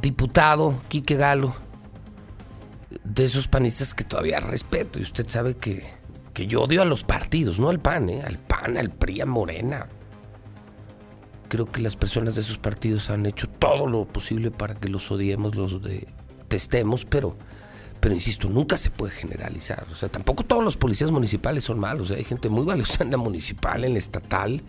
[0.00, 1.54] diputado Quique Galo,
[3.04, 5.84] de esos panistas que todavía respeto, y usted sabe que,
[6.32, 8.22] que yo odio a los partidos, no al PAN, ¿eh?
[8.24, 9.86] al PAN, al PRI, a Morena.
[11.48, 15.10] Creo que las personas de esos partidos han hecho todo lo posible para que los
[15.10, 17.36] odiemos, los detestemos, pero,
[18.00, 19.86] pero insisto, nunca se puede generalizar.
[19.92, 22.10] O sea, tampoco todos los policías municipales son malos.
[22.10, 22.16] ¿eh?
[22.16, 24.62] Hay gente muy valiosa en la municipal, en la estatal.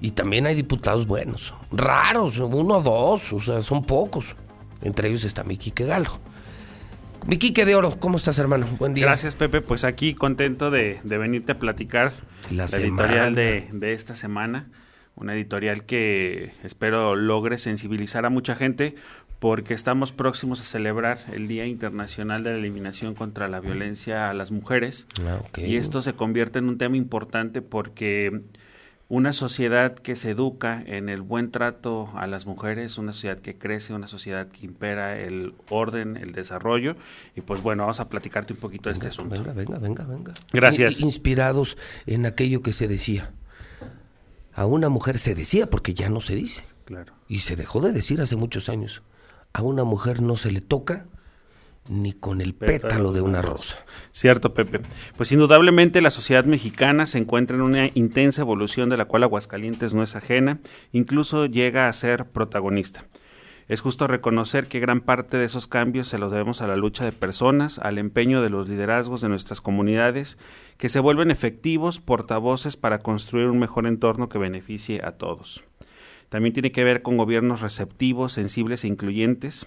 [0.00, 4.36] Y también hay diputados buenos, raros, uno o dos, o sea, son pocos.
[4.82, 6.18] Entre ellos está Miki Galo.
[7.26, 8.66] Miki de Oro, ¿cómo estás, hermano?
[8.78, 9.06] Buen día.
[9.06, 9.60] Gracias, Pepe.
[9.60, 12.12] Pues aquí contento de, venirte a platicar
[12.50, 14.68] la, editorial de, de, esta semana.
[15.16, 18.94] Una editorial que espero logre sensibilizar a mucha gente
[19.40, 24.34] porque estamos próximos a celebrar el Día Internacional de la Eliminación contra la Violencia a
[24.34, 25.06] las Mujeres.
[25.24, 28.42] Ah, y esto se convierte en un tema importante porque
[29.08, 33.56] una sociedad que se educa en el buen trato a las mujeres, una sociedad que
[33.56, 36.94] crece, una sociedad que impera el orden, el desarrollo.
[37.34, 39.34] Y pues bueno, vamos a platicarte un poquito de este asunto.
[39.34, 40.34] Venga, venga, venga, venga.
[40.52, 41.00] Gracias.
[41.00, 43.32] Inspirados en aquello que se decía.
[44.52, 46.64] A una mujer se decía porque ya no se dice.
[46.84, 47.14] Claro.
[47.28, 49.02] Y se dejó de decir hace muchos años.
[49.54, 51.06] A una mujer no se le toca
[51.88, 53.78] ni con el pétalo, de una rosa.
[54.12, 54.80] Cierto, Pepe.
[55.16, 59.94] Pues indudablemente la sociedad mexicana se encuentra en una intensa evolución de la cual Aguascalientes
[59.94, 60.60] no es ajena,
[60.92, 63.04] incluso llega a ser protagonista.
[63.68, 67.04] Es justo reconocer que gran parte de esos cambios se los debemos a la lucha
[67.04, 70.38] de personas, al empeño de los liderazgos de nuestras comunidades,
[70.78, 75.64] que se vuelven efectivos portavoces para construir un mejor entorno que beneficie a todos.
[76.30, 79.66] También tiene que ver con gobiernos receptivos, sensibles e incluyentes,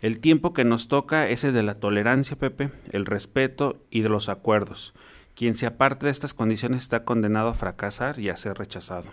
[0.00, 4.08] el tiempo que nos toca es el de la tolerancia, Pepe, el respeto y de
[4.08, 4.94] los acuerdos.
[5.34, 9.06] Quien se aparte de estas condiciones está condenado a fracasar y a ser rechazado.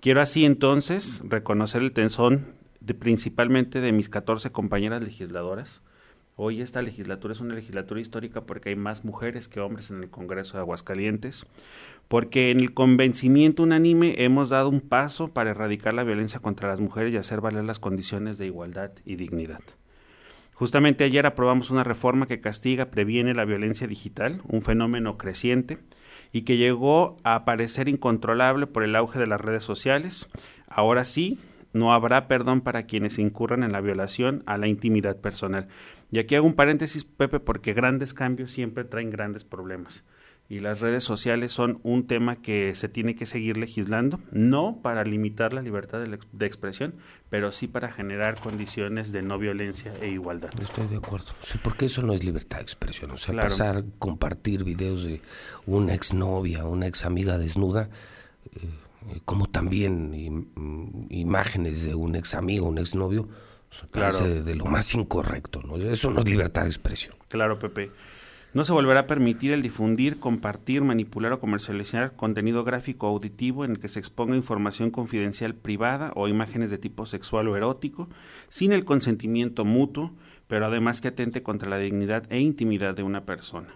[0.00, 2.58] Quiero así entonces reconocer el tensón
[2.94, 5.82] principalmente de mis 14 compañeras legisladoras.
[6.36, 10.10] Hoy esta legislatura es una legislatura histórica porque hay más mujeres que hombres en el
[10.10, 11.46] Congreso de Aguascalientes,
[12.06, 16.80] porque en el convencimiento unánime hemos dado un paso para erradicar la violencia contra las
[16.80, 19.60] mujeres y hacer valer las condiciones de igualdad y dignidad.
[20.58, 25.78] Justamente ayer aprobamos una reforma que castiga, previene la violencia digital, un fenómeno creciente
[26.32, 30.26] y que llegó a parecer incontrolable por el auge de las redes sociales.
[30.66, 31.38] Ahora sí,
[31.72, 35.68] no habrá perdón para quienes incurran en la violación a la intimidad personal.
[36.10, 40.02] Y aquí hago un paréntesis, Pepe, porque grandes cambios siempre traen grandes problemas
[40.50, 45.04] y las redes sociales son un tema que se tiene que seguir legislando, no para
[45.04, 46.94] limitar la libertad de, expresión,
[47.28, 50.50] pero sí para generar condiciones de no violencia e igualdad.
[50.60, 54.64] Estoy de acuerdo, sí, porque eso no es libertad de expresión, o sea, pasar, compartir
[54.64, 55.20] videos de
[55.66, 57.90] una exnovia, una ex amiga desnuda,
[58.46, 60.48] eh, como también
[61.10, 63.28] imágenes de un ex amigo, un ex novio,
[63.90, 64.18] claro.
[64.18, 65.76] de, de, lo más incorrecto, ¿no?
[65.76, 67.14] Eso no es libertad de expresión.
[67.28, 67.90] Claro, Pepe.
[68.54, 73.66] No se volverá a permitir el difundir, compartir, manipular o comercializar contenido gráfico o auditivo
[73.66, 78.08] en el que se exponga información confidencial privada o imágenes de tipo sexual o erótico,
[78.48, 80.12] sin el consentimiento mutuo,
[80.46, 83.68] pero además que atente contra la dignidad e intimidad de una persona.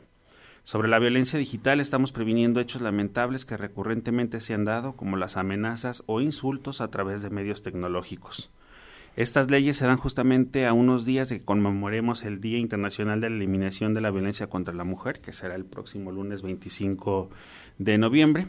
[0.65, 5.37] Sobre la violencia digital estamos previniendo hechos lamentables que recurrentemente se han dado, como las
[5.37, 8.51] amenazas o insultos a través de medios tecnológicos.
[9.15, 13.29] Estas leyes se dan justamente a unos días de que conmemoremos el Día Internacional de
[13.29, 17.29] la Eliminación de la Violencia contra la Mujer, que será el próximo lunes 25
[17.77, 18.47] de noviembre.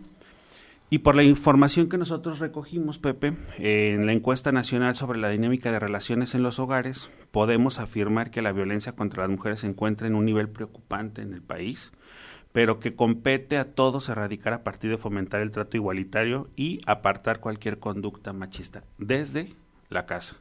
[0.89, 5.69] Y por la información que nosotros recogimos, Pepe, en la encuesta nacional sobre la dinámica
[5.69, 10.07] de relaciones en los hogares, podemos afirmar que la violencia contra las mujeres se encuentra
[10.07, 11.91] en un nivel preocupante en el país,
[12.53, 17.41] pero que compete a todos erradicar a partir de fomentar el trato igualitario y apartar
[17.41, 19.49] cualquier conducta machista desde
[19.89, 20.37] la casa.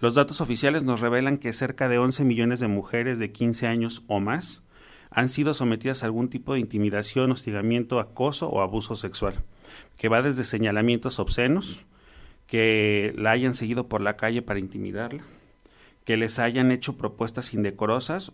[0.00, 4.02] Los datos oficiales nos revelan que cerca de 11 millones de mujeres de 15 años
[4.06, 4.62] o más
[5.10, 9.34] han sido sometidas a algún tipo de intimidación, hostigamiento, acoso o abuso sexual,
[9.98, 11.84] que va desde señalamientos obscenos,
[12.46, 15.22] que la hayan seguido por la calle para intimidarla,
[16.04, 18.32] que les hayan hecho propuestas indecorosas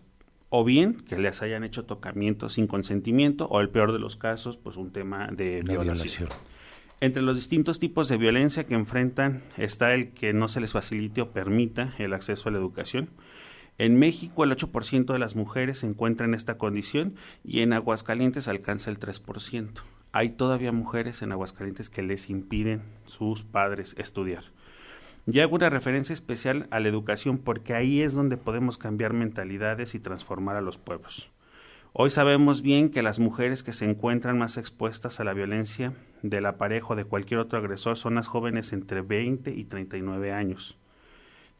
[0.49, 4.55] o bien que les hayan hecho tocamientos sin consentimiento o el peor de los casos,
[4.55, 6.29] pues un tema de violación.
[6.99, 11.21] Entre los distintos tipos de violencia que enfrentan está el que no se les facilite
[11.21, 13.09] o permita el acceso a la educación.
[13.77, 17.13] En México el 8% de las mujeres se encuentra en esta condición
[17.43, 19.69] y en Aguascalientes alcanza el 3%.
[20.11, 24.45] Hay todavía mujeres en Aguascalientes que les impiden sus padres estudiar.
[25.27, 29.93] Y hago una referencia especial a la educación porque ahí es donde podemos cambiar mentalidades
[29.93, 31.29] y transformar a los pueblos.
[31.93, 36.45] Hoy sabemos bien que las mujeres que se encuentran más expuestas a la violencia del
[36.45, 40.77] aparejo de cualquier otro agresor son las jóvenes entre 20 y 39 años.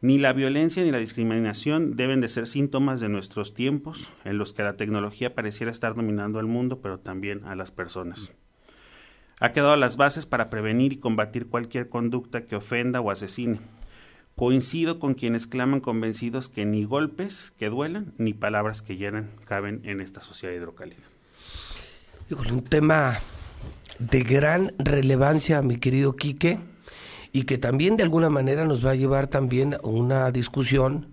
[0.00, 4.52] Ni la violencia ni la discriminación deben de ser síntomas de nuestros tiempos, en los
[4.52, 8.32] que la tecnología pareciera estar dominando al mundo, pero también a las personas.
[9.40, 13.58] Ha quedado las bases para prevenir y combatir cualquier conducta que ofenda o asesine.
[14.38, 19.80] Coincido con quienes claman convencidos que ni golpes que duelan, ni palabras que llenan caben
[19.82, 21.02] en esta sociedad hidrocálida.
[22.30, 23.18] Híjole, un tema
[23.98, 26.60] de gran relevancia, mi querido Quique
[27.32, 31.08] y que también de alguna manera nos va a llevar también a una discusión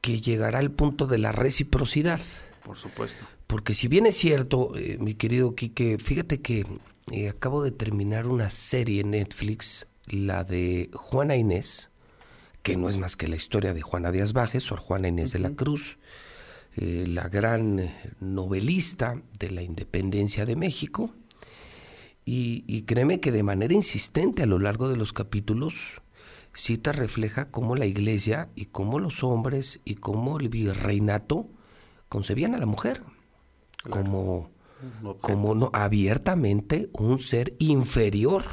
[0.00, 2.18] que llegará al punto de la reciprocidad.
[2.64, 3.24] Por supuesto.
[3.46, 6.66] Porque si bien es cierto, eh, mi querido Quique, fíjate que
[7.12, 11.90] eh, acabo de terminar una serie en Netflix, la de Juana Inés,
[12.62, 15.38] que no es más que la historia de Juana Díaz Bajes, o Juana Inés de
[15.38, 15.98] la Cruz,
[16.76, 21.10] eh, la gran novelista de la independencia de México,
[22.32, 25.74] y, créeme que de manera insistente a lo largo de los capítulos,
[26.54, 31.48] Cita refleja cómo la iglesia y cómo los hombres y cómo el virreinato
[32.08, 33.02] concebían a la mujer
[33.88, 34.50] como
[35.20, 38.44] como no abiertamente un ser inferior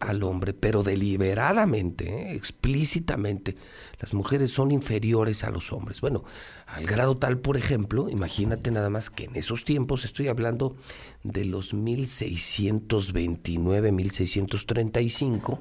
[0.00, 2.34] al hombre, pero deliberadamente, ¿eh?
[2.34, 3.56] explícitamente,
[3.98, 6.00] las mujeres son inferiores a los hombres.
[6.00, 6.24] Bueno,
[6.66, 10.76] al grado tal, por ejemplo, imagínate nada más que en esos tiempos, estoy hablando
[11.22, 15.60] de los 1629, 1635,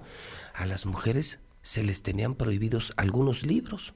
[0.54, 3.94] a las mujeres se les tenían prohibidos algunos libros.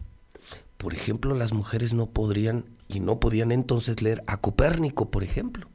[0.77, 5.72] Por ejemplo, las mujeres no podrían y no podían entonces leer a Copérnico, por ejemplo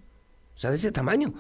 [0.58, 1.34] o sea, de ese tamaño.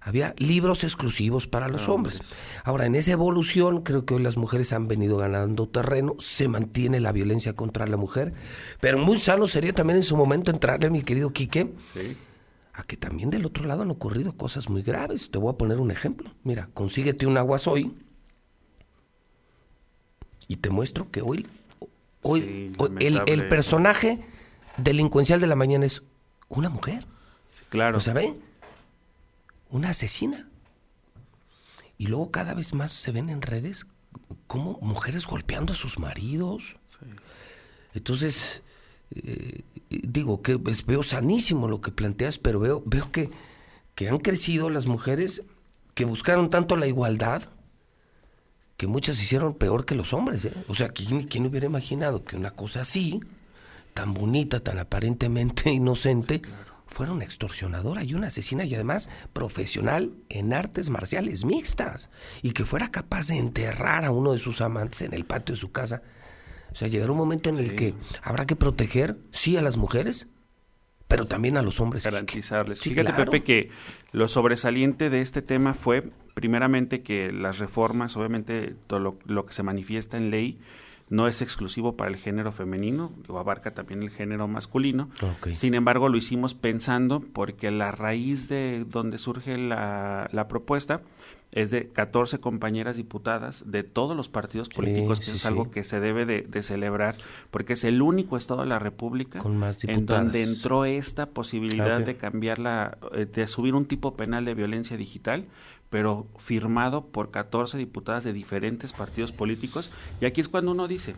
[0.00, 2.34] Había libros exclusivos para los hombres.
[2.64, 6.98] Ahora, en esa evolución, creo que hoy las mujeres han venido ganando terreno, se mantiene
[6.98, 8.32] la violencia contra la mujer,
[8.80, 11.74] pero muy sano sería también en su momento entrarle, mi querido Quique,
[12.72, 15.30] a que también del otro lado han ocurrido cosas muy graves.
[15.30, 16.32] Te voy a poner un ejemplo.
[16.42, 17.94] Mira, consíguete un agua hoy
[20.48, 21.46] y te muestro que hoy,
[22.22, 24.24] hoy, el, el personaje
[24.76, 26.02] delincuencial de la mañana es
[26.48, 27.06] una mujer.
[27.50, 27.92] Sí, claro.
[27.92, 28.34] ¿Lo sabe?
[29.70, 30.48] Una asesina.
[31.98, 33.86] Y luego cada vez más se ven en redes
[34.46, 36.76] como mujeres golpeando a sus maridos.
[37.94, 38.62] Entonces,
[39.14, 43.30] eh, digo que veo sanísimo lo que planteas, pero veo, veo que,
[43.94, 45.42] que han crecido las mujeres
[45.94, 47.42] que buscaron tanto la igualdad
[48.76, 50.44] que muchas hicieron peor que los hombres.
[50.44, 50.52] ¿eh?
[50.68, 53.20] O sea, ¿quién, ¿quién, hubiera imaginado que una cosa así,
[53.94, 56.42] tan bonita, tan aparentemente inocente,
[56.86, 62.10] fuera una extorsionadora y una asesina y además profesional en artes marciales mixtas
[62.42, 65.60] y que fuera capaz de enterrar a uno de sus amantes en el patio de
[65.60, 66.02] su casa.
[66.72, 70.28] O sea, llegará un momento en el que habrá que proteger, sí, a las mujeres,
[71.08, 72.04] pero también a los hombres.
[72.04, 72.82] Garantizarles.
[72.82, 73.70] Fíjate, Pepe, que
[74.12, 79.62] lo sobresaliente de este tema fue, primeramente, que las reformas, obviamente, todo lo que se
[79.62, 80.58] manifiesta en ley,
[81.08, 85.08] no es exclusivo para el género femenino, o abarca también el género masculino.
[85.52, 91.02] Sin embargo, lo hicimos pensando porque la raíz de donde surge la, la propuesta
[91.52, 96.00] es de 14 compañeras diputadas de todos los partidos políticos, que es algo que se
[96.00, 97.16] debe de, celebrar,
[97.50, 99.40] porque es el único estado de la República
[99.84, 104.54] en donde entró esta posibilidad de cambiar la, eh, de subir un tipo penal de
[104.54, 105.46] violencia digital,
[105.88, 109.90] pero firmado por 14 diputadas de diferentes partidos políticos.
[110.20, 111.14] Y aquí es cuando uno dice,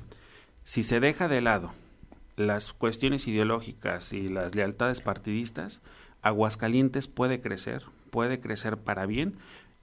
[0.65, 1.73] si se deja de lado
[2.37, 5.81] las cuestiones ideológicas y las lealtades partidistas,
[6.23, 9.35] Aguascalientes puede crecer, puede crecer para bien,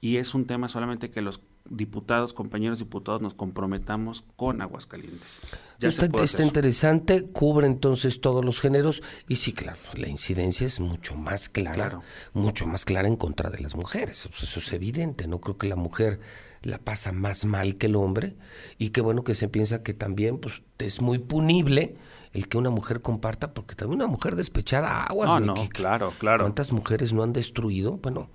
[0.02, 5.42] y es un tema solamente que los diputados, compañeros diputados, nos comprometamos con Aguascalientes.
[5.80, 10.80] Ya está, está interesante, cubre entonces todos los géneros y sí, claro, la incidencia es
[10.80, 12.02] mucho más clara,
[12.34, 14.30] mucho más clara en contra de las mujeres.
[14.42, 16.20] Eso es evidente, no creo que la mujer
[16.66, 18.36] la pasa más mal que el hombre
[18.78, 21.96] y qué bueno que se piensa que también pues es muy punible
[22.34, 26.44] el que una mujer comparta porque también una mujer despechada aguas no, no, claro claro.
[26.44, 28.30] Cuántas mujeres no han destruido bueno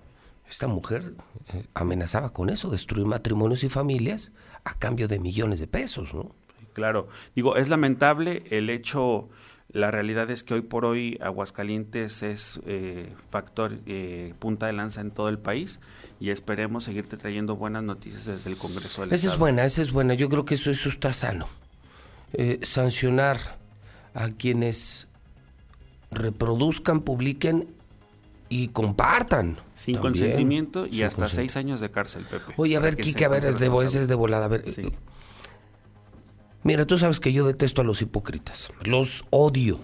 [0.50, 1.14] esta mujer
[1.54, 4.32] eh, amenazaba con eso, destruir matrimonios y familias
[4.64, 6.34] a cambio de millones de pesos, ¿no?
[6.72, 9.28] Claro, digo, es lamentable el hecho,
[9.72, 15.00] la realidad es que hoy por hoy Aguascalientes es eh, factor eh, punta de lanza
[15.00, 15.80] en todo el país
[16.18, 19.92] y esperemos seguirte trayendo buenas noticias desde el Congreso del Esa es buena, esa es
[19.92, 21.48] buena, yo creo que eso, eso está sano.
[22.62, 23.58] sancionar
[24.14, 25.06] a quienes
[26.10, 27.68] reproduzcan, publiquen
[28.50, 29.58] y compartan.
[29.74, 32.52] Sin consentimiento y hasta seis años de cárcel, Pepe.
[32.58, 34.44] Oye, a ver, Kike, a ver, es de, es de volada.
[34.44, 34.64] A ver.
[36.62, 38.70] Mira, tú sabes que yo detesto a los hipócritas.
[38.82, 39.80] Los odio.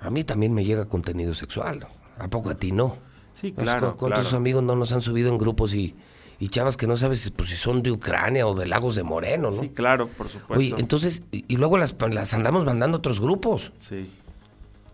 [0.00, 1.88] A mí también me llega contenido sexual.
[2.18, 2.96] ¿A poco a ti no?
[3.32, 3.96] Sí, claro.
[3.96, 5.94] ¿Cuántos amigos no nos han subido en grupos y,
[6.40, 9.50] y chavas que no sabes pues, si son de Ucrania o de Lagos de Moreno,
[9.50, 9.62] ¿no?
[9.62, 10.54] Sí, claro, por supuesto.
[10.54, 13.72] Oye, entonces, y, y luego las, las andamos mandando a otros grupos.
[13.78, 14.10] Sí.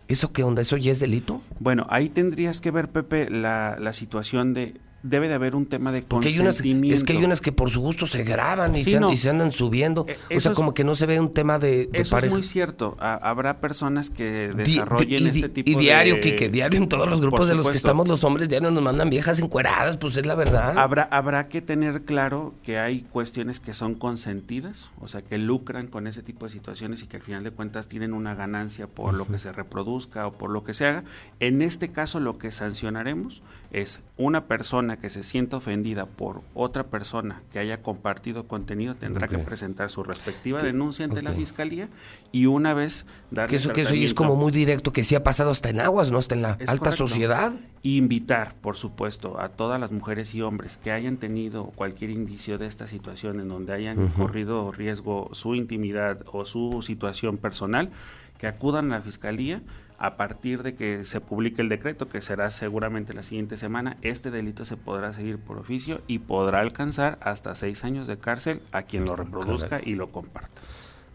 [0.08, 0.62] ¿Eso qué onda?
[0.62, 1.40] ¿Eso ya es delito?
[1.60, 5.92] Bueno, ahí tendrías que ver, Pepe, la, la situación de debe de haber un tema
[5.92, 6.96] de Porque hay unas, consentimiento.
[6.96, 9.12] es que hay unas que por su gusto se graban y, Sí, se, an- no.
[9.12, 10.06] y se andan subiendo.
[10.08, 12.32] Eh, o sea, es- como que no se ve un tema de, de Eso pareja.
[12.32, 12.96] es muy cierto.
[12.98, 16.20] Ha- habrá personas que desarrollen di- y di- este tipo y diario, de...
[16.20, 19.10] Quique, diario en todos los grupos de los que estamos los hombres, diario nos mandan
[19.10, 20.78] viejas encueradas, pues es la verdad.
[20.78, 25.86] Habrá, habrá que tener claro que hay cuestiones que son consentidas, o sea, que lucran
[25.86, 29.12] con ese tipo de situaciones y que al final de cuentas tienen una ganancia por
[29.12, 31.04] lo que se reproduzca o por lo que se haga.
[31.40, 36.84] En este caso, lo que sancionaremos es una persona que se sienta ofendida por otra
[36.84, 41.88] persona que haya compartido contenido, tendrá que presentar su respectiva denuncia ante la fiscalía
[42.32, 45.22] y una vez darle que eso, que eso es como muy directo, que sí ha
[45.24, 46.18] pasado hasta en aguas, ¿no?
[46.18, 47.08] Hasta en la Es alta correcto.
[47.08, 47.52] sociedad.
[47.82, 52.56] Y invitar, por supuesto, a todas las mujeres y hombres que hayan tenido cualquier indicio
[52.58, 54.22] de esta situación en donde hayan Ujú.
[54.22, 57.90] corrido riesgo su intimidad o su situación personal,
[58.38, 59.62] que acudan a la fiscalía
[60.06, 63.96] a partir de que se publique el decreto, que será seguramente la siguiente semana.
[64.02, 68.60] Este delito se podrá seguir por oficio y podrá alcanzar hasta seis años de cárcel
[68.72, 69.90] a quien lo reproduzca Caray.
[69.90, 70.60] y lo comparta.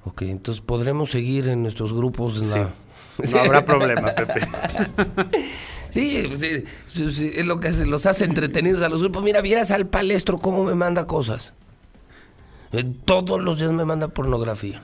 [0.05, 2.38] Ok, entonces podremos seguir en nuestros grupos.
[2.38, 2.60] En Sí.
[2.60, 2.74] la-
[3.31, 4.39] No habrá problema, Pepe.
[5.89, 6.39] Sí, pues,
[6.88, 9.24] sí, sí, es lo que se los hace entretenidos a los grupos.
[9.24, 11.53] Mira, vieras al palestro cómo me manda cosas.
[12.72, 14.81] Eh, Todos los días me manda pornografía.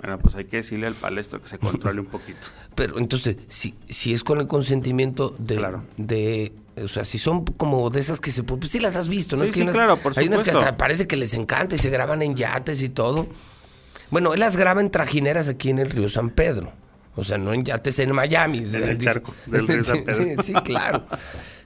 [0.00, 2.38] Bueno, pues hay que decirle al palestro que se controle un poquito.
[2.74, 5.84] Pero entonces, si, si es con el consentimiento de, Claro.
[5.96, 9.36] de, o sea, si son como de esas que se, pues sí las has visto,
[9.36, 9.42] ¿no?
[9.42, 11.74] Sí, Es que sí, unas- claro, por Hay unas que hasta parece que les encanta
[11.74, 13.26] y se graban en yates y todo.
[14.10, 16.72] Bueno, él las graba en trajineras aquí en el río San Pedro.
[17.16, 18.58] O sea, no en yates en Miami.
[18.58, 20.42] En el charco del río San Sí, Pedro.
[20.42, 21.06] Sí, sí, claro.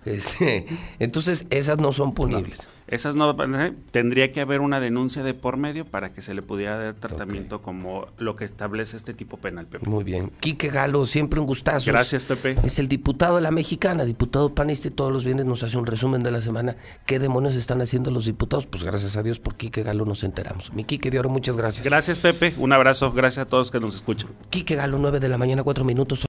[0.04, 0.66] Este,
[0.98, 2.68] entonces, esas no son punibles.
[2.90, 6.42] Esas no eh, tendría que haber una denuncia de por medio para que se le
[6.42, 9.88] pudiera dar tratamiento como lo que establece este tipo penal, Pepe.
[9.88, 10.32] Muy bien.
[10.40, 11.86] Quique Galo, siempre un gustazo.
[11.86, 12.56] Gracias, Pepe.
[12.64, 15.86] Es el diputado de la mexicana, diputado panista y todos los viernes nos hace un
[15.86, 16.74] resumen de la semana.
[17.06, 18.66] ¿Qué demonios están haciendo los diputados?
[18.66, 20.72] Pues gracias a Dios por Quique Galo nos enteramos.
[20.72, 21.86] Mi Quique de Oro, muchas gracias.
[21.86, 22.54] Gracias, Pepe.
[22.58, 23.12] Un abrazo.
[23.12, 24.30] Gracias a todos que nos escuchan.
[24.50, 26.18] Quique Galo, 9 de la mañana, 4 minutos.